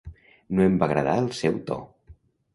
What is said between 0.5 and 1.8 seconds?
No em va agradar el seu to.